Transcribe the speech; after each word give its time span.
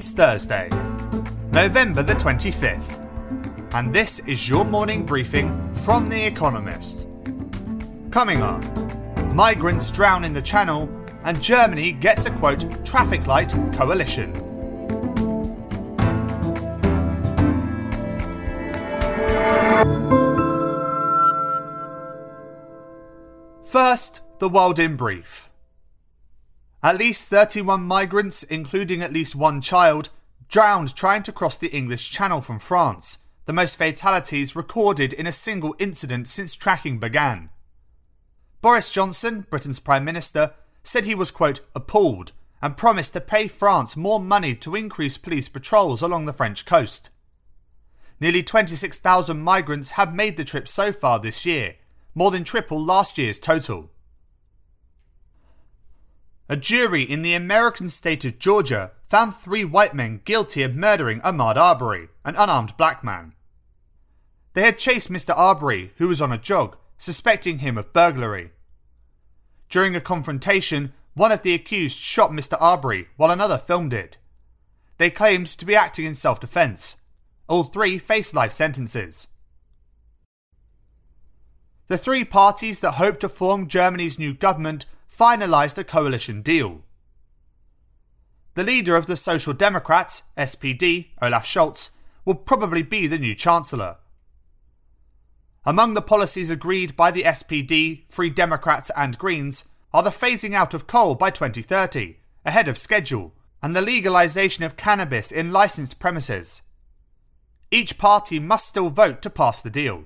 It's 0.00 0.12
Thursday, 0.12 0.66
November 1.52 2.02
the 2.02 2.14
25th, 2.14 3.06
and 3.74 3.92
this 3.92 4.26
is 4.26 4.48
your 4.48 4.64
morning 4.64 5.04
briefing 5.04 5.74
from 5.74 6.08
The 6.08 6.26
Economist. 6.26 7.06
Coming 8.10 8.40
up, 8.40 8.64
migrants 9.34 9.90
drown 9.90 10.24
in 10.24 10.32
the 10.32 10.40
Channel, 10.40 10.88
and 11.24 11.38
Germany 11.38 11.92
gets 11.92 12.24
a 12.24 12.30
quote 12.30 12.64
traffic 12.82 13.26
light 13.26 13.52
coalition. 13.74 14.32
First, 23.62 24.22
the 24.38 24.48
world 24.48 24.78
in 24.78 24.96
brief. 24.96 25.49
At 26.82 26.96
least 26.96 27.28
31 27.28 27.82
migrants, 27.82 28.42
including 28.42 29.02
at 29.02 29.12
least 29.12 29.36
one 29.36 29.60
child, 29.60 30.08
drowned 30.48 30.96
trying 30.96 31.22
to 31.24 31.32
cross 31.32 31.58
the 31.58 31.68
English 31.68 32.10
Channel 32.10 32.40
from 32.40 32.58
France, 32.58 33.28
the 33.44 33.52
most 33.52 33.76
fatalities 33.76 34.56
recorded 34.56 35.12
in 35.12 35.26
a 35.26 35.32
single 35.32 35.74
incident 35.78 36.26
since 36.26 36.56
tracking 36.56 36.98
began. 36.98 37.50
Boris 38.62 38.90
Johnson, 38.90 39.46
Britain's 39.50 39.78
Prime 39.78 40.04
Minister, 40.04 40.54
said 40.82 41.04
he 41.04 41.14
was, 41.14 41.30
quote, 41.30 41.60
appalled 41.74 42.32
and 42.62 42.76
promised 42.76 43.12
to 43.12 43.20
pay 43.20 43.46
France 43.46 43.96
more 43.96 44.20
money 44.20 44.54
to 44.54 44.74
increase 44.74 45.18
police 45.18 45.48
patrols 45.48 46.00
along 46.00 46.24
the 46.24 46.32
French 46.32 46.64
coast. 46.64 47.10
Nearly 48.20 48.42
26,000 48.42 49.40
migrants 49.40 49.92
have 49.92 50.14
made 50.14 50.36
the 50.36 50.44
trip 50.44 50.66
so 50.66 50.92
far 50.92 51.18
this 51.18 51.44
year, 51.44 51.76
more 52.14 52.30
than 52.30 52.44
triple 52.44 52.82
last 52.82 53.18
year's 53.18 53.38
total. 53.38 53.90
A 56.50 56.56
jury 56.56 57.04
in 57.04 57.22
the 57.22 57.34
American 57.34 57.88
state 57.88 58.24
of 58.24 58.40
Georgia 58.40 58.90
found 59.06 59.32
three 59.32 59.64
white 59.64 59.94
men 59.94 60.20
guilty 60.24 60.64
of 60.64 60.74
murdering 60.74 61.20
Ahmaud 61.20 61.54
Arbery, 61.54 62.08
an 62.24 62.34
unarmed 62.36 62.76
black 62.76 63.04
man. 63.04 63.34
They 64.54 64.62
had 64.62 64.76
chased 64.76 65.12
Mr. 65.12 65.32
Arbery, 65.36 65.92
who 65.98 66.08
was 66.08 66.20
on 66.20 66.32
a 66.32 66.38
jog, 66.38 66.76
suspecting 66.96 67.58
him 67.60 67.78
of 67.78 67.92
burglary. 67.92 68.50
During 69.68 69.94
a 69.94 70.00
confrontation, 70.00 70.92
one 71.14 71.30
of 71.30 71.42
the 71.42 71.54
accused 71.54 72.00
shot 72.00 72.32
Mr. 72.32 72.60
Arbery 72.60 73.06
while 73.16 73.30
another 73.30 73.56
filmed 73.56 73.92
it. 73.92 74.18
They 74.98 75.08
claimed 75.08 75.46
to 75.46 75.64
be 75.64 75.76
acting 75.76 76.04
in 76.04 76.14
self 76.14 76.40
defense. 76.40 77.02
All 77.48 77.62
three 77.62 77.96
face 77.96 78.34
life 78.34 78.50
sentences. 78.50 79.28
The 81.86 81.96
three 81.96 82.24
parties 82.24 82.80
that 82.80 82.94
hope 82.94 83.20
to 83.20 83.28
form 83.28 83.68
Germany's 83.68 84.18
new 84.18 84.34
government 84.34 84.86
finalised 85.10 85.76
a 85.76 85.84
coalition 85.84 86.40
deal. 86.40 86.82
The 88.54 88.64
leader 88.64 88.96
of 88.96 89.06
the 89.06 89.16
Social 89.16 89.52
Democrats, 89.52 90.30
SPD, 90.36 91.08
Olaf 91.20 91.44
Scholz, 91.44 91.96
will 92.24 92.34
probably 92.34 92.82
be 92.82 93.06
the 93.06 93.18
new 93.18 93.34
Chancellor. 93.34 93.96
Among 95.64 95.94
the 95.94 96.02
policies 96.02 96.50
agreed 96.50 96.96
by 96.96 97.10
the 97.10 97.22
SPD, 97.22 98.10
Free 98.10 98.30
Democrats, 98.30 98.90
and 98.96 99.18
Greens 99.18 99.70
are 99.92 100.02
the 100.02 100.10
phasing 100.10 100.54
out 100.54 100.74
of 100.74 100.86
coal 100.86 101.14
by 101.14 101.30
2030, 101.30 102.16
ahead 102.44 102.68
of 102.68 102.78
schedule, 102.78 103.34
and 103.62 103.76
the 103.76 103.82
legalisation 103.82 104.64
of 104.64 104.76
cannabis 104.76 105.30
in 105.30 105.52
licensed 105.52 105.98
premises. 106.00 106.62
Each 107.70 107.98
party 107.98 108.38
must 108.38 108.68
still 108.68 108.88
vote 108.88 109.20
to 109.22 109.30
pass 109.30 109.60
the 109.60 109.70
deal. 109.70 110.04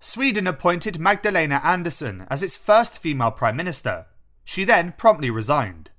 Sweden 0.00 0.46
appointed 0.46 1.00
Magdalena 1.00 1.60
Andersson 1.64 2.26
as 2.30 2.42
its 2.42 2.56
first 2.56 3.02
female 3.02 3.32
Prime 3.32 3.56
Minister. 3.56 4.06
She 4.44 4.64
then 4.64 4.94
promptly 4.96 5.28
resigned. 5.28 5.90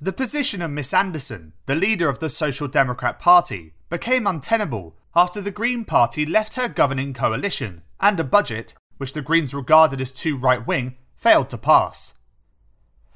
The 0.00 0.12
position 0.12 0.62
of 0.62 0.70
Miss 0.70 0.94
Andersson, 0.94 1.54
the 1.66 1.74
leader 1.74 2.08
of 2.08 2.20
the 2.20 2.28
Social 2.28 2.68
Democrat 2.68 3.18
Party, 3.18 3.72
became 3.90 4.28
untenable 4.28 4.94
after 5.16 5.40
the 5.40 5.50
Green 5.50 5.84
Party 5.84 6.24
left 6.24 6.54
her 6.54 6.68
governing 6.68 7.12
coalition 7.12 7.82
and 8.00 8.20
a 8.20 8.24
budget, 8.24 8.74
which 8.98 9.12
the 9.12 9.22
Greens 9.22 9.52
regarded 9.52 10.00
as 10.00 10.12
too 10.12 10.36
right 10.36 10.64
wing, 10.64 10.96
failed 11.16 11.48
to 11.50 11.58
pass. 11.58 12.14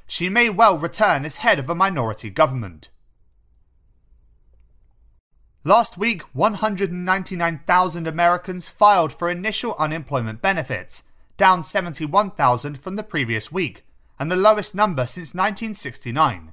She 0.08 0.28
may 0.28 0.50
well 0.50 0.76
return 0.76 1.24
as 1.24 1.36
head 1.36 1.60
of 1.60 1.70
a 1.70 1.74
minority 1.74 2.30
government. 2.30 2.90
Last 5.64 5.96
week, 5.96 6.22
199,000 6.32 8.06
Americans 8.08 8.68
filed 8.68 9.12
for 9.12 9.30
initial 9.30 9.76
unemployment 9.78 10.42
benefits, 10.42 11.08
down 11.36 11.62
71,000 11.62 12.76
from 12.76 12.96
the 12.96 13.04
previous 13.04 13.52
week, 13.52 13.84
and 14.18 14.28
the 14.28 14.36
lowest 14.36 14.74
number 14.74 15.06
since 15.06 15.34
1969. 15.34 16.52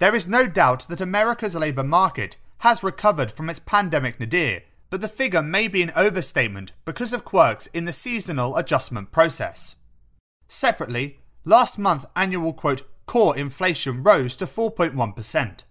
There 0.00 0.14
is 0.14 0.28
no 0.28 0.48
doubt 0.48 0.86
that 0.88 1.00
America's 1.00 1.56
labour 1.56 1.82
market 1.82 2.36
has 2.58 2.84
recovered 2.84 3.32
from 3.32 3.48
its 3.48 3.58
pandemic 3.58 4.20
nadir, 4.20 4.60
but 4.90 5.00
the 5.00 5.08
figure 5.08 5.42
may 5.42 5.66
be 5.66 5.82
an 5.82 5.92
overstatement 5.96 6.72
because 6.84 7.14
of 7.14 7.24
quirks 7.24 7.68
in 7.68 7.86
the 7.86 7.92
seasonal 7.92 8.58
adjustment 8.58 9.12
process. 9.12 9.76
Separately, 10.46 11.20
last 11.46 11.78
month 11.78 12.04
annual 12.14 12.52
quote 12.52 12.82
core 13.06 13.36
inflation 13.36 14.02
rose 14.02 14.36
to 14.36 14.44
4.1%. 14.44 15.64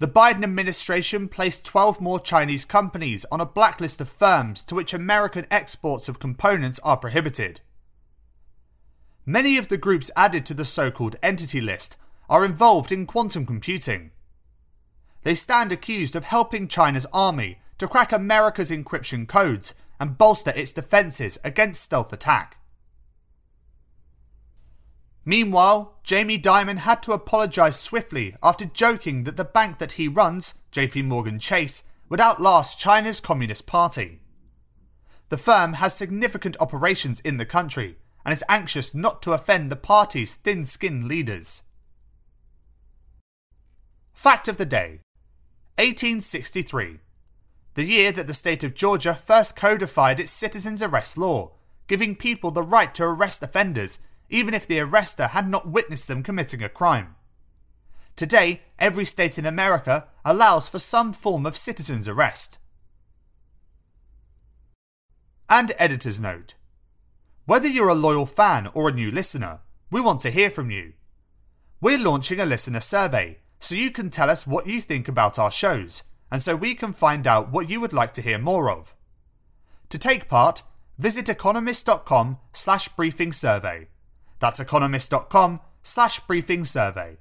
The 0.00 0.08
Biden 0.08 0.42
administration 0.42 1.28
placed 1.28 1.66
12 1.66 2.00
more 2.00 2.18
Chinese 2.18 2.64
companies 2.64 3.26
on 3.30 3.38
a 3.38 3.44
blacklist 3.44 4.00
of 4.00 4.08
firms 4.08 4.64
to 4.64 4.74
which 4.74 4.94
American 4.94 5.44
exports 5.50 6.08
of 6.08 6.18
components 6.18 6.80
are 6.82 6.96
prohibited. 6.96 7.60
Many 9.26 9.58
of 9.58 9.68
the 9.68 9.76
groups 9.76 10.10
added 10.16 10.46
to 10.46 10.54
the 10.54 10.64
so 10.64 10.90
called 10.90 11.16
entity 11.22 11.60
list 11.60 11.98
are 12.30 12.46
involved 12.46 12.92
in 12.92 13.04
quantum 13.04 13.44
computing. 13.44 14.12
They 15.20 15.34
stand 15.34 15.70
accused 15.70 16.16
of 16.16 16.24
helping 16.24 16.66
China's 16.66 17.06
army 17.12 17.58
to 17.76 17.86
crack 17.86 18.10
America's 18.10 18.70
encryption 18.70 19.28
codes 19.28 19.74
and 20.00 20.16
bolster 20.16 20.52
its 20.56 20.72
defences 20.72 21.38
against 21.44 21.82
stealth 21.82 22.10
attack. 22.10 22.56
Meanwhile, 25.24 25.98
Jamie 26.02 26.38
Dimon 26.38 26.78
had 26.78 27.02
to 27.02 27.12
apologise 27.12 27.78
swiftly 27.78 28.34
after 28.42 28.64
joking 28.64 29.24
that 29.24 29.36
the 29.36 29.44
bank 29.44 29.78
that 29.78 29.92
he 29.92 30.08
runs, 30.08 30.62
JP 30.72 31.04
Morgan 31.04 31.38
Chase, 31.38 31.92
would 32.08 32.20
outlast 32.20 32.78
China's 32.78 33.20
Communist 33.20 33.66
Party. 33.66 34.20
The 35.28 35.36
firm 35.36 35.74
has 35.74 35.94
significant 35.94 36.56
operations 36.58 37.20
in 37.20 37.36
the 37.36 37.46
country 37.46 37.96
and 38.24 38.32
is 38.32 38.44
anxious 38.48 38.94
not 38.94 39.22
to 39.22 39.32
offend 39.32 39.70
the 39.70 39.76
party's 39.76 40.34
thin 40.34 40.64
skinned 40.64 41.04
leaders. 41.04 41.64
Fact 44.12 44.48
of 44.48 44.56
the 44.56 44.66
day 44.66 45.00
1863, 45.78 46.98
the 47.74 47.84
year 47.84 48.12
that 48.12 48.26
the 48.26 48.34
state 48.34 48.64
of 48.64 48.74
Georgia 48.74 49.14
first 49.14 49.56
codified 49.56 50.18
its 50.18 50.32
citizens' 50.32 50.82
arrest 50.82 51.16
law, 51.16 51.52
giving 51.86 52.16
people 52.16 52.50
the 52.50 52.62
right 52.62 52.94
to 52.94 53.04
arrest 53.04 53.42
offenders 53.42 54.00
even 54.30 54.54
if 54.54 54.66
the 54.66 54.80
arrester 54.80 55.28
had 55.28 55.48
not 55.48 55.68
witnessed 55.68 56.08
them 56.08 56.22
committing 56.22 56.62
a 56.62 56.68
crime. 56.68 57.16
Today, 58.16 58.62
every 58.78 59.04
state 59.04 59.38
in 59.38 59.44
America 59.44 60.08
allows 60.24 60.68
for 60.68 60.78
some 60.78 61.12
form 61.12 61.44
of 61.44 61.56
citizen's 61.56 62.08
arrest. 62.08 62.58
And 65.48 65.72
editor's 65.78 66.20
note 66.20 66.54
Whether 67.44 67.68
you're 67.68 67.88
a 67.88 67.94
loyal 67.94 68.26
fan 68.26 68.68
or 68.72 68.88
a 68.88 68.92
new 68.92 69.10
listener, 69.10 69.60
we 69.90 70.00
want 70.00 70.20
to 70.20 70.30
hear 70.30 70.50
from 70.50 70.70
you. 70.70 70.92
We're 71.80 71.98
launching 71.98 72.40
a 72.40 72.46
listener 72.46 72.80
survey 72.80 73.38
so 73.58 73.74
you 73.74 73.90
can 73.90 74.10
tell 74.10 74.30
us 74.30 74.46
what 74.46 74.66
you 74.66 74.80
think 74.80 75.08
about 75.08 75.38
our 75.38 75.50
shows 75.50 76.04
and 76.30 76.40
so 76.40 76.54
we 76.54 76.74
can 76.74 76.92
find 76.92 77.26
out 77.26 77.50
what 77.50 77.68
you 77.68 77.80
would 77.80 77.92
like 77.92 78.12
to 78.12 78.22
hear 78.22 78.38
more 78.38 78.70
of. 78.70 78.94
To 79.88 79.98
take 79.98 80.28
part, 80.28 80.62
visit 80.98 81.28
economist.com 81.28 82.38
slash 82.52 82.88
briefing 82.88 83.32
survey. 83.32 83.88
That's 84.40 84.58
economist.com 84.58 85.60
slash 85.82 86.20
briefing 86.20 86.64
survey. 86.64 87.18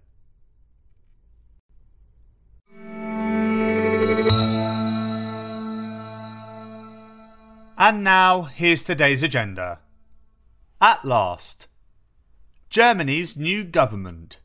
And 7.81 8.03
now, 8.03 8.43
here's 8.43 8.83
today's 8.83 9.23
agenda. 9.23 9.79
At 10.81 11.05
last, 11.05 11.67
Germany's 12.69 13.37
new 13.37 13.63
government. 13.63 14.41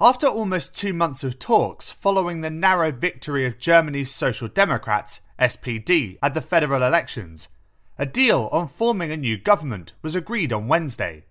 After 0.00 0.26
almost 0.26 0.76
two 0.76 0.92
months 0.92 1.24
of 1.24 1.38
talks 1.38 1.90
following 1.90 2.40
the 2.40 2.50
narrow 2.50 2.92
victory 2.92 3.46
of 3.46 3.58
Germany's 3.58 4.10
Social 4.10 4.48
Democrats, 4.48 5.22
SPD, 5.38 6.18
at 6.22 6.34
the 6.34 6.40
federal 6.40 6.82
elections, 6.82 7.48
a 7.96 8.06
deal 8.06 8.48
on 8.50 8.66
forming 8.66 9.12
a 9.12 9.16
new 9.16 9.38
government 9.38 9.92
was 10.02 10.16
agreed 10.16 10.52
on 10.52 10.66
Wednesday. 10.66 11.24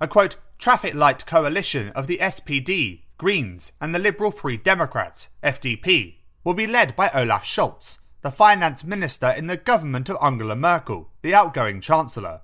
A 0.00 0.06
quote, 0.06 0.36
traffic 0.58 0.94
light 0.94 1.26
coalition 1.26 1.88
of 1.90 2.06
the 2.06 2.18
SPD, 2.18 3.00
Greens, 3.18 3.72
and 3.80 3.94
the 3.94 3.98
Liberal 3.98 4.30
Free 4.30 4.56
Democrats, 4.56 5.30
FDP, 5.42 6.16
will 6.44 6.54
be 6.54 6.66
led 6.66 6.94
by 6.94 7.10
Olaf 7.14 7.44
Scholz, 7.44 8.00
the 8.20 8.30
finance 8.30 8.84
minister 8.84 9.30
in 9.30 9.48
the 9.48 9.56
government 9.56 10.08
of 10.08 10.16
Angela 10.22 10.54
Merkel, 10.54 11.10
the 11.22 11.34
outgoing 11.34 11.80
chancellor. 11.80 12.40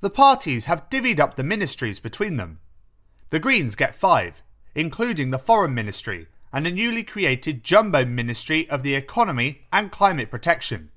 The 0.00 0.10
parties 0.10 0.66
have 0.66 0.88
divvied 0.88 1.20
up 1.20 1.36
the 1.36 1.44
ministries 1.44 2.00
between 2.00 2.36
them. 2.36 2.60
The 3.30 3.40
Greens 3.40 3.76
get 3.76 3.94
five, 3.94 4.42
including 4.74 5.30
the 5.30 5.38
Foreign 5.38 5.74
Ministry 5.74 6.28
and 6.56 6.66
a 6.66 6.72
newly 6.72 7.02
created 7.02 7.62
Jumbo 7.62 8.06
Ministry 8.06 8.66
of 8.70 8.82
the 8.82 8.94
Economy 8.94 9.66
and 9.70 9.92
Climate 9.92 10.30
Protection. 10.30 10.90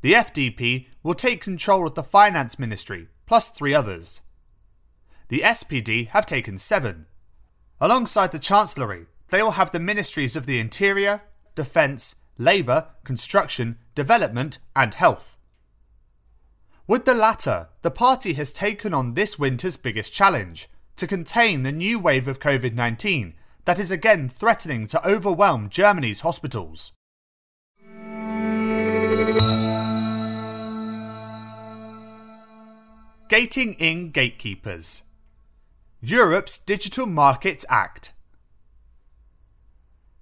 The 0.00 0.14
FDP 0.14 0.88
will 1.04 1.14
take 1.14 1.40
control 1.40 1.86
of 1.86 1.94
the 1.94 2.02
Finance 2.02 2.58
Ministry, 2.58 3.06
plus 3.26 3.48
three 3.48 3.72
others. 3.72 4.22
The 5.28 5.42
SPD 5.42 6.08
have 6.08 6.26
taken 6.26 6.58
seven. 6.58 7.06
Alongside 7.80 8.32
the 8.32 8.40
Chancellery, 8.40 9.06
they 9.28 9.40
will 9.40 9.52
have 9.52 9.70
the 9.70 9.78
ministries 9.78 10.36
of 10.36 10.46
the 10.46 10.58
Interior, 10.58 11.22
Defence, 11.54 12.24
Labour, 12.36 12.88
Construction, 13.04 13.78
Development, 13.94 14.58
and 14.74 14.94
Health. 14.94 15.38
With 16.88 17.04
the 17.04 17.14
latter, 17.14 17.68
the 17.82 17.92
party 17.92 18.32
has 18.32 18.52
taken 18.52 18.92
on 18.92 19.14
this 19.14 19.38
winter's 19.38 19.76
biggest 19.76 20.12
challenge 20.12 20.68
to 20.96 21.06
contain 21.06 21.62
the 21.62 21.70
new 21.70 22.00
wave 22.00 22.26
of 22.26 22.40
COVID 22.40 22.74
19 22.74 23.34
that 23.64 23.78
is 23.78 23.90
again 23.90 24.28
threatening 24.28 24.86
to 24.86 25.06
overwhelm 25.08 25.68
Germany's 25.68 26.20
hospitals. 26.20 26.92
Gating 33.28 33.74
in 33.74 34.10
gatekeepers. 34.10 35.04
Europe's 36.00 36.58
Digital 36.58 37.06
Markets 37.06 37.64
Act. 37.70 38.12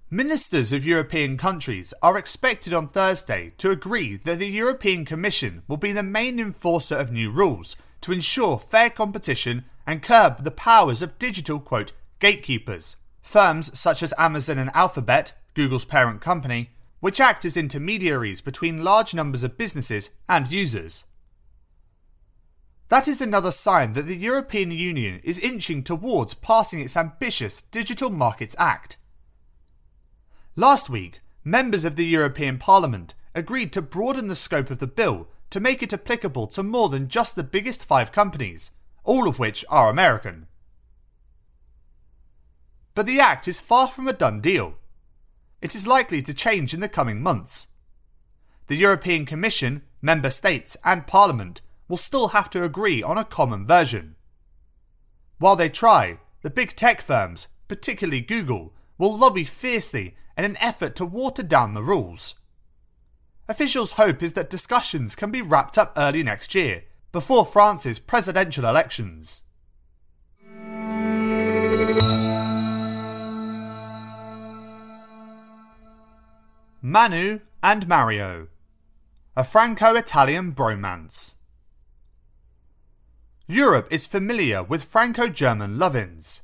Ministers 0.09 0.73
of 0.73 0.85
European 0.85 1.37
countries 1.37 1.93
are 2.03 2.19
expected 2.19 2.73
on 2.73 2.89
Thursday 2.89 3.53
to 3.59 3.71
agree 3.71 4.17
that 4.17 4.39
the 4.39 4.47
European 4.47 5.05
Commission 5.05 5.63
will 5.67 5.79
be 5.79 5.91
the 5.91 6.03
main 6.03 6.39
enforcer 6.39 6.95
of 6.95 7.11
new 7.11 7.31
rules 7.31 7.77
to 8.03 8.13
ensure 8.13 8.59
fair 8.59 8.91
competition 8.91 9.65
and 9.87 10.03
curb 10.03 10.45
the 10.45 10.51
powers 10.51 11.03
of 11.03 11.19
digital 11.19 11.59
quote 11.59 11.93
gatekeepers, 12.21 12.97
firms 13.23 13.79
such 13.79 14.03
as 14.03 14.13
Amazon 14.19 14.59
and 14.59 14.71
Alphabet, 14.75 15.33
Google's 15.55 15.85
parent 15.85 16.21
company, 16.21 16.71
which 17.01 17.21
act 17.21 17.45
as 17.45 17.57
intermediaries 17.57 18.41
between 18.41 18.85
large 18.85 19.15
numbers 19.15 19.43
of 19.43 19.57
businesses 19.57 20.19
and 20.29 20.51
users. 20.53 21.05
That 22.89 23.09
is 23.09 23.23
another 23.23 23.51
sign 23.51 23.95
that 23.95 24.03
the 24.03 24.17
European 24.17 24.71
Union 24.71 25.21
is 25.25 25.41
inching 25.41 25.83
towards 25.83 26.35
passing 26.35 26.81
its 26.81 26.97
ambitious 26.97 27.63
Digital 27.63 28.11
Markets 28.11 28.55
Act. 28.59 28.99
Last 30.57 30.91
week, 30.91 31.21
members 31.43 31.87
of 31.87 31.97
the 31.97 32.05
European 32.05 32.59
Parliament 32.59 33.15
agreed 33.35 33.73
to 33.73 33.81
broaden 33.81 34.29
the 34.29 34.35
scope 34.35 34.71
of 34.71 34.79
the 34.79 34.87
bill 34.87 35.29
to 35.49 35.61
make 35.61 35.83
it 35.83 35.95
applicable 35.95 36.47
to 36.49 36.63
more 36.63 36.89
than 36.89 37.09
just 37.09 37.35
the 37.35 37.43
biggest 37.43 37.85
five 37.85 38.13
companies, 38.13 38.73
all 39.05 39.27
of 39.27 39.39
which 39.39 39.65
are 39.71 39.89
American. 39.89 40.47
But 42.95 43.07
the 43.07 43.21
Act 43.21 43.49
is 43.49 43.61
far 43.61 43.89
from 43.89 44.07
a 44.07 44.13
done 44.13 44.41
deal. 44.41 44.75
It 45.61 45.75
is 45.75 45.87
likely 45.87 46.23
to 46.23 46.35
change 46.35 46.75
in 46.75 46.81
the 46.81 46.89
coming 46.89 47.23
months. 47.23 47.69
The 48.67 48.77
European 48.77 49.25
Commission, 49.25 49.83
Member 50.01 50.31
States, 50.31 50.77
and 50.85 51.07
Parliament 51.07 51.61
will 51.89 51.97
still 51.97 52.29
have 52.29 52.51
to 52.51 52.65
agree 52.65 53.03
on 53.03 53.19
a 53.19 53.25
common 53.25 53.67
version. 53.67 54.17
While 55.39 55.57
they 55.57 55.69
try, 55.69 56.19
the 56.43 56.51
big 56.51 56.71
tech 56.71 57.01
firms, 57.01 57.49
particularly 57.69 58.21
Google, 58.21 58.73
will 58.99 59.19
lobby 59.19 59.45
fiercely 59.45 60.17
in 60.37 60.45
an 60.45 60.57
effort 60.61 60.95
to 60.97 61.05
water 61.05 61.43
down 61.43 61.75
the 61.75 61.83
rules. 61.83 62.41
Officials' 63.49 63.93
hope 63.93 64.23
is 64.23 64.35
that 64.35 64.51
discussions 64.51 65.15
can 65.15 65.31
be 65.31 65.43
wrapped 65.43 65.77
up 65.77 65.93
early 65.97 66.23
next 66.23 66.55
year 66.55 66.85
before 67.11 67.45
France's 67.45 67.99
presidential 67.99 68.65
elections. 68.65 69.43
Manu 76.85 77.39
and 77.63 77.87
Mario 77.87 78.49
A 79.37 79.45
Franco 79.45 79.95
Italian 79.95 80.51
bromance. 80.51 81.37
Europe 83.47 83.87
is 83.93 84.09
familiar 84.09 84.65
with 84.65 84.83
Franco 84.83 85.29
German 85.29 85.79
love 85.79 85.95
ins. 85.95 86.43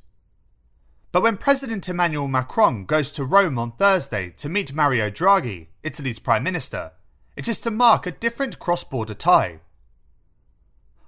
But 1.11 1.23
when 1.23 1.35
President 1.35 1.89
Emmanuel 1.89 2.29
Macron 2.29 2.85
goes 2.85 3.11
to 3.11 3.25
Rome 3.25 3.59
on 3.59 3.73
Thursday 3.73 4.33
to 4.37 4.47
meet 4.47 4.73
Mario 4.73 5.09
Draghi, 5.09 5.67
Italy's 5.83 6.19
Prime 6.19 6.43
Minister, 6.43 6.93
it 7.35 7.49
is 7.49 7.59
to 7.63 7.69
mark 7.69 8.07
a 8.07 8.11
different 8.11 8.59
cross 8.59 8.85
border 8.85 9.15
tie. 9.15 9.59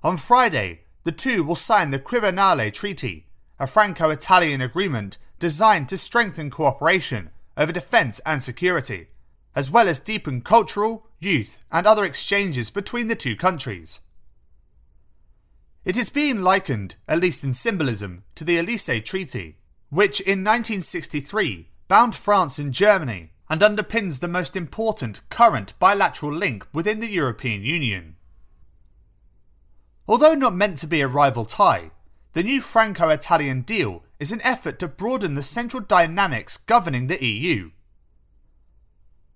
On 0.03 0.17
Friday, 0.17 0.81
the 1.05 1.13
two 1.13 1.45
will 1.45 1.55
sign 1.55 1.91
the 1.91 1.99
Quirinale 1.99 2.69
Treaty, 2.73 3.27
a 3.57 3.65
Franco 3.65 4.09
Italian 4.09 4.59
agreement 4.59 5.17
designed 5.39 5.87
to 5.87 5.95
strengthen 5.95 6.49
cooperation 6.49 7.29
over 7.55 7.71
defence 7.71 8.19
and 8.25 8.41
security, 8.41 9.07
as 9.55 9.69
well 9.69 9.87
as 9.87 9.99
deepen 9.99 10.41
cultural, 10.41 11.07
youth, 11.19 11.61
and 11.71 11.85
other 11.85 12.03
exchanges 12.03 12.69
between 12.69 13.07
the 13.07 13.15
two 13.15 13.35
countries. 13.35 14.01
It 15.83 15.97
is 15.97 16.09
being 16.09 16.41
likened, 16.41 16.95
at 17.07 17.19
least 17.19 17.43
in 17.43 17.53
symbolism, 17.53 18.23
to 18.35 18.43
the 18.43 18.57
Elysee 18.57 19.01
Treaty, 19.01 19.57
which 19.89 20.21
in 20.21 20.43
1963 20.43 21.67
bound 21.87 22.15
France 22.15 22.59
and 22.59 22.71
Germany 22.73 23.31
and 23.49 23.61
underpins 23.61 24.19
the 24.19 24.27
most 24.27 24.55
important 24.55 25.27
current 25.29 25.77
bilateral 25.79 26.31
link 26.31 26.65
within 26.71 26.99
the 26.99 27.09
European 27.09 27.63
Union. 27.63 28.15
Although 30.07 30.35
not 30.35 30.55
meant 30.55 30.77
to 30.77 30.87
be 30.87 31.01
a 31.01 31.07
rival 31.07 31.45
tie, 31.45 31.91
the 32.33 32.43
new 32.43 32.61
Franco 32.61 33.09
Italian 33.09 33.61
deal 33.61 34.03
is 34.19 34.31
an 34.31 34.39
effort 34.43 34.79
to 34.79 34.87
broaden 34.87 35.35
the 35.35 35.43
central 35.43 35.83
dynamics 35.83 36.55
governing 36.55 37.07
the 37.07 37.23
EU. 37.25 37.71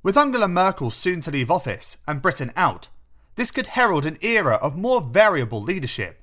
With 0.06 0.18
Angela 0.18 0.48
Merkel 0.48 0.92
soon 0.92 1.20
to 1.22 1.32
leave 1.32 1.50
office 1.50 2.04
and 2.08 2.22
Britain 2.22 2.52
out, 2.56 2.90
this 3.38 3.50
could 3.50 3.70
herald 3.70 4.06
an 4.06 4.18
era 4.22 4.60
of 4.62 4.78
more 4.78 5.02
variable 5.02 5.60
leadership. 5.60 6.22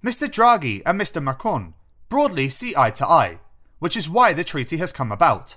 Mr. 0.00 0.28
Draghi 0.28 0.80
and 0.86 1.00
Mr. 1.00 1.20
Macron 1.20 1.74
broadly 2.08 2.48
see 2.48 2.72
eye 2.76 2.90
to 2.90 3.04
eye, 3.04 3.40
which 3.80 3.96
is 3.96 4.08
why 4.08 4.32
the 4.32 4.44
treaty 4.44 4.76
has 4.76 4.92
come 4.92 5.10
about. 5.10 5.56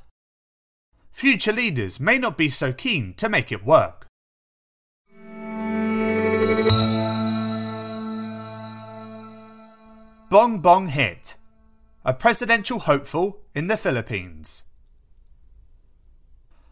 Future 1.12 1.54
leaders 1.54 2.00
may 2.00 2.18
not 2.18 2.40
be 2.40 2.50
so 2.50 2.74
keen 2.74 3.14
to 3.18 3.30
make 3.30 3.52
it 3.52 3.64
work. 3.64 4.08
Bong 10.32 10.58
Bong 10.58 10.88
Hit, 10.88 11.36
a 12.04 12.16
presidential 12.16 12.80
hopeful 12.80 13.42
in 13.54 13.68
the 13.68 13.78
Philippines. 13.78 14.64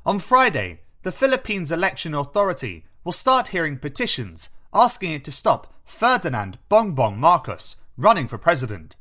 On 0.05 0.19
Friday, 0.19 0.81
the 1.03 1.11
Philippines 1.11 1.71
Election 1.71 2.13
Authority 2.13 2.85
will 3.03 3.11
start 3.11 3.49
hearing 3.49 3.77
petitions 3.77 4.49
asking 4.73 5.11
it 5.11 5.23
to 5.25 5.31
stop 5.31 5.73
Ferdinand 5.85 6.57
Bongbong 6.69 7.17
Marcos 7.17 7.77
running 7.97 8.27
for 8.27 8.37
president. 8.37 8.95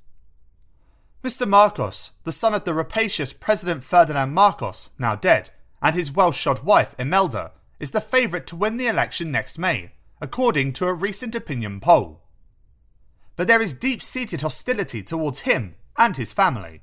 Mr. 1.22 1.46
Marcos, 1.46 2.12
the 2.24 2.32
son 2.32 2.54
of 2.54 2.64
the 2.64 2.74
rapacious 2.74 3.32
President 3.32 3.84
Ferdinand 3.84 4.32
Marcos, 4.32 4.90
now 4.98 5.14
dead, 5.14 5.50
and 5.82 5.94
his 5.94 6.12
well 6.12 6.32
shod 6.32 6.64
wife 6.64 6.94
Imelda, 6.98 7.52
is 7.78 7.90
the 7.92 8.00
favourite 8.00 8.46
to 8.46 8.56
win 8.56 8.76
the 8.76 8.88
election 8.88 9.30
next 9.30 9.58
May, 9.58 9.92
according 10.20 10.72
to 10.74 10.86
a 10.86 10.94
recent 10.94 11.34
opinion 11.34 11.80
poll 11.80 12.20
but 13.40 13.48
there 13.48 13.62
is 13.62 13.72
deep 13.72 14.02
seated 14.02 14.42
hostility 14.42 15.02
towards 15.02 15.40
him 15.40 15.74
and 15.96 16.18
his 16.18 16.34
family. 16.34 16.82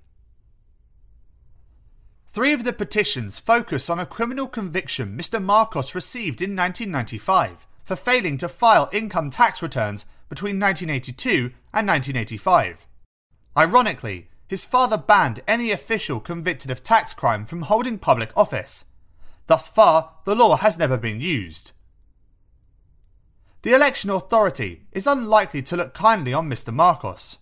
Three 2.28 2.54
of 2.54 2.64
the 2.64 2.74
petitions 2.74 3.40
focus 3.40 3.90
on 3.90 4.00
a 4.00 4.06
criminal 4.06 4.48
conviction 4.48 5.18
Mr. 5.18 5.42
Marcos 5.42 5.96
received 5.96 6.42
in 6.42 6.56
1995 6.56 7.66
for 7.84 7.96
failing 7.96 8.38
to 8.38 8.50
file 8.50 8.90
income 8.92 9.30
tax 9.30 9.64
returns 9.64 10.06
between 10.30 10.60
1982 10.60 11.54
and 11.74 11.88
1985. 11.88 12.86
Ironically, 13.58 14.30
his 14.48 14.66
father 14.66 14.98
banned 14.98 15.40
any 15.48 15.72
official 15.72 16.20
convicted 16.20 16.70
of 16.70 16.84
tax 16.84 17.14
crime 17.14 17.46
from 17.46 17.64
holding 17.64 17.98
public 17.98 18.32
office. 18.38 18.94
Thus 19.48 19.70
far, 19.70 20.16
the 20.26 20.36
law 20.36 20.58
has 20.58 20.78
never 20.78 20.98
been 20.98 21.22
used 21.22 21.72
the 23.68 23.76
election 23.76 24.10
authority 24.10 24.84
is 24.94 25.06
unlikely 25.06 25.62
to 25.62 25.76
look 25.76 25.94
kindly 25.94 26.34
on 26.34 26.50
Mr. 26.50 26.74
Marcos. 26.74 27.40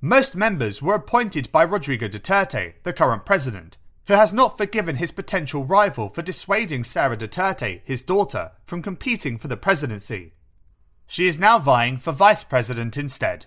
Most 0.00 0.36
members 0.36 0.80
were 0.80 0.94
appointed 0.94 1.50
by 1.50 1.64
Rodrigo 1.64 2.06
Duterte, 2.06 2.74
the 2.84 2.92
current 2.92 3.26
president, 3.26 3.76
who 4.06 4.14
has 4.14 4.32
not 4.32 4.56
forgiven 4.56 4.94
his 4.94 5.10
potential 5.10 5.64
rival 5.64 6.08
for 6.08 6.22
dissuading 6.22 6.84
Sara 6.84 7.16
Duterte, 7.16 7.80
his 7.84 8.04
daughter, 8.04 8.52
from 8.64 8.80
competing 8.80 9.38
for 9.38 9.48
the 9.48 9.56
presidency. 9.56 10.34
She 11.08 11.26
is 11.26 11.40
now 11.40 11.58
vying 11.58 11.96
for 11.96 12.12
vice 12.12 12.44
president 12.44 12.96
instead. 12.96 13.46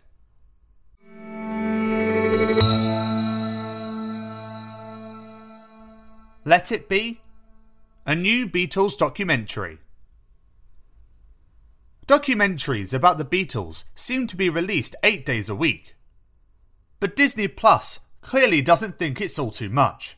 Let 6.44 6.70
It 6.70 6.90
Be? 6.90 7.22
A 8.06 8.14
new 8.14 8.46
Beatles 8.46 8.98
documentary. 8.98 9.78
Documentaries 12.08 12.94
about 12.94 13.18
the 13.18 13.24
Beatles 13.24 13.86
seem 13.96 14.28
to 14.28 14.36
be 14.36 14.50
released 14.50 14.98
eight 15.02 15.26
days 15.26 15.50
a 15.50 15.56
week. 15.56 15.96
But 17.02 17.16
Disney 17.16 17.48
Plus 17.48 18.12
clearly 18.22 18.62
doesn't 18.62 19.00
think 19.00 19.20
it's 19.20 19.40
all 19.40 19.50
too 19.50 19.70
much. 19.70 20.18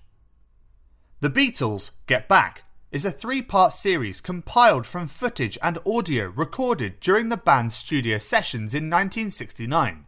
The 1.21 1.29
Beatles 1.29 1.91
Get 2.07 2.27
Back 2.27 2.63
is 2.91 3.05
a 3.05 3.09
three 3.09 3.41
part 3.41 3.71
series 3.71 4.19
compiled 4.19 4.85
from 4.85 5.07
footage 5.07 5.57
and 5.63 5.77
audio 5.85 6.27
recorded 6.27 6.99
during 6.99 7.29
the 7.29 7.37
band's 7.37 7.73
studio 7.73 8.17
sessions 8.17 8.75
in 8.75 8.89
1969. 8.89 10.07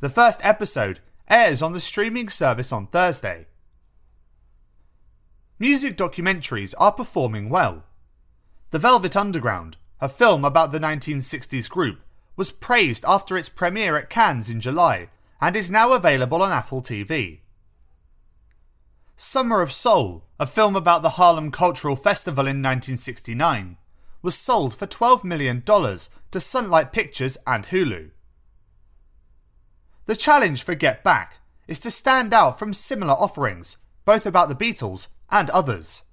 The 0.00 0.08
first 0.08 0.42
episode 0.42 1.00
airs 1.28 1.60
on 1.60 1.74
the 1.74 1.80
streaming 1.80 2.30
service 2.30 2.72
on 2.72 2.86
Thursday. 2.86 3.46
Music 5.58 5.98
documentaries 5.98 6.74
are 6.78 6.92
performing 6.92 7.50
well. 7.50 7.84
The 8.70 8.78
Velvet 8.78 9.14
Underground, 9.14 9.76
a 10.00 10.08
film 10.08 10.46
about 10.46 10.72
the 10.72 10.78
1960s 10.78 11.68
group, 11.68 12.00
was 12.36 12.52
praised 12.52 13.04
after 13.06 13.36
its 13.36 13.50
premiere 13.50 13.98
at 13.98 14.08
Cannes 14.08 14.50
in 14.50 14.62
July 14.62 15.10
and 15.40 15.56
is 15.56 15.70
now 15.70 15.92
available 15.92 16.42
on 16.42 16.52
Apple 16.52 16.80
TV. 16.82 17.40
Summer 19.16 19.62
of 19.62 19.72
Soul, 19.72 20.24
a 20.38 20.46
film 20.46 20.76
about 20.76 21.02
the 21.02 21.10
Harlem 21.10 21.50
Cultural 21.50 21.96
Festival 21.96 22.42
in 22.42 22.62
1969, 22.62 23.78
was 24.22 24.36
sold 24.36 24.74
for 24.74 24.86
$12 24.86 25.24
million 25.24 25.62
to 25.62 26.40
Searchlight 26.40 26.92
Pictures 26.92 27.38
and 27.46 27.64
Hulu. 27.66 28.10
The 30.06 30.16
challenge 30.16 30.62
for 30.62 30.74
Get 30.74 31.02
Back 31.02 31.36
is 31.66 31.80
to 31.80 31.90
stand 31.90 32.32
out 32.32 32.58
from 32.58 32.72
similar 32.72 33.14
offerings, 33.14 33.78
both 34.04 34.26
about 34.26 34.48
the 34.48 34.54
Beatles 34.54 35.08
and 35.30 35.50
others. 35.50 36.04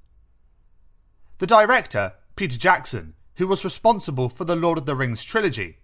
The 1.40 1.48
director, 1.48 2.14
Peter 2.36 2.58
Jackson, 2.58 3.16
who 3.36 3.48
was 3.48 3.64
responsible 3.64 4.30
for 4.30 4.46
the 4.46 4.56
Lord 4.56 4.78
of 4.78 4.86
the 4.86 4.96
Rings 4.96 5.24
trilogy, 5.24 5.78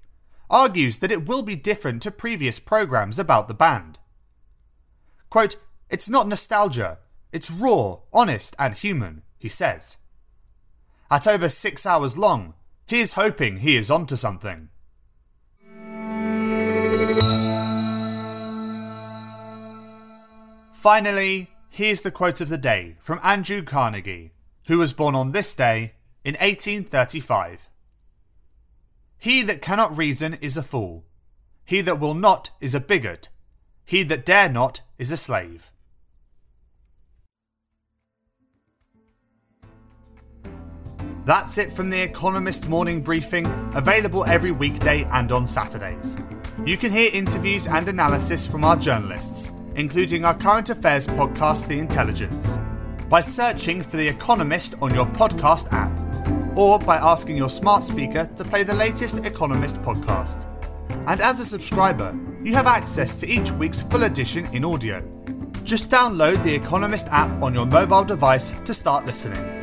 argues 0.50 1.00
that 1.00 1.12
it 1.12 1.28
will 1.28 1.44
be 1.44 1.56
different 1.56 2.02
to 2.02 2.12
previous 2.12 2.60
programmes 2.60 3.20
about 3.20 3.48
the 3.48 3.54
band. 3.54 4.00
Quote, 5.30 5.58
It's 5.90 6.10
not 6.10 6.28
nostalgia, 6.28 7.00
it's 7.32 7.52
raw, 7.52 7.98
honest, 8.14 8.56
and 8.58 8.74
human, 8.74 9.22
he 9.38 9.48
says. 9.48 9.98
At 11.12 11.28
over 11.28 11.50
six 11.50 11.86
hours 11.86 12.18
long, 12.18 12.54
he 12.86 13.00
is 13.00 13.14
hoping 13.14 13.58
he 13.58 13.76
is 13.76 13.92
onto 13.92 14.16
something. 14.16 14.70
Finally, 20.72 21.52
here's 21.70 22.02
the 22.02 22.12
quote 22.12 22.42
of 22.42 22.50
the 22.50 22.58
day 22.58 22.96
from 23.00 23.20
Andrew 23.22 23.62
Carnegie, 23.62 24.32
who 24.68 24.78
was 24.78 24.94
born 24.94 25.14
on 25.14 25.34
this 25.34 25.54
day 25.54 25.94
in 26.24 26.34
1835. 26.36 27.69
He 29.20 29.44
that 29.44 29.62
cannot 29.62 29.98
reason 29.98 30.36
is 30.36 30.56
a 30.56 30.64
fool. 30.64 31.04
He 31.66 31.82
that 31.82 32.00
will 32.00 32.14
not 32.14 32.52
is 32.62 32.74
a 32.74 32.80
bigot. 32.80 33.28
He 33.86 34.04
that 34.04 34.26
dare 34.26 34.50
not 34.50 34.80
is 34.98 35.12
a 35.12 35.18
slave. 35.18 35.72
That's 41.26 41.58
it 41.58 41.70
from 41.70 41.90
The 41.90 42.02
Economist 42.02 42.70
Morning 42.70 43.02
Briefing, 43.02 43.46
available 43.76 44.26
every 44.26 44.52
weekday 44.52 45.06
and 45.12 45.32
on 45.34 45.46
Saturdays. 45.46 46.18
You 46.66 46.78
can 46.78 46.92
hear 46.92 47.12
interviews 47.14 47.68
and 47.68 47.88
analysis 47.90 48.48
from 48.48 48.64
our 48.64 48.78
journalists, 48.78 49.52
including 49.76 50.24
our 50.24 50.34
current 50.34 50.70
affairs 50.70 51.08
podcast, 51.08 51.68
The 51.68 51.78
Intelligence, 51.78 52.58
by 53.10 53.20
searching 53.20 53.82
for 53.82 53.98
The 53.98 54.08
Economist 54.08 54.76
on 54.82 54.94
your 54.94 55.06
podcast 55.08 55.74
app, 55.74 56.09
or 56.56 56.80
by 56.80 56.98
asking 56.98 57.38
your 57.38 57.50
smart 57.50 57.84
speaker 57.84 58.30
to 58.36 58.44
play 58.44 58.64
the 58.64 58.74
latest 58.76 59.26
Economist 59.26 59.82
podcast. 59.82 60.48
And 61.08 61.22
as 61.22 61.40
a 61.40 61.46
subscriber, 61.46 62.18
you 62.44 62.54
have 62.54 62.68
access 62.68 63.20
to 63.22 63.28
each 63.28 63.52
week's 63.52 63.82
full 63.82 64.04
edition 64.04 64.46
in 64.54 64.64
audio. 64.64 65.02
Just 65.64 65.92
download 65.92 66.44
the 66.44 66.56
Economist 66.56 67.08
app 67.12 67.42
on 67.42 67.54
your 67.54 67.66
mobile 67.66 68.04
device 68.04 68.52
to 68.52 68.74
start 68.74 69.06
listening. 69.06 69.59